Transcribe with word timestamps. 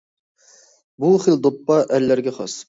بۇ 1.03 1.11
خىل 1.27 1.37
دوپپا 1.45 1.79
ئەرلەرگە 1.85 2.35
خاس. 2.41 2.59